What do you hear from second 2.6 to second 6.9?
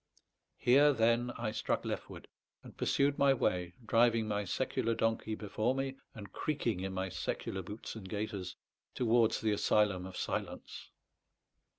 and pursued my way, driving my secular donkey before me, and creaking